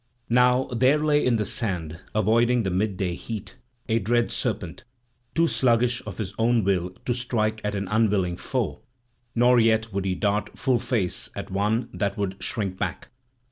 [0.31, 3.57] Now there lay in the sand, avoiding the midday heat,
[3.87, 4.83] a dread serpent,
[5.35, 8.79] too sluggish of his own will to strike at an unwilling foe,
[9.35, 13.09] nor yet would he dart full face at one that would shrink back.